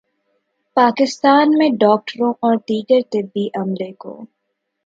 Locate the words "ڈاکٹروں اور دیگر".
1.79-3.01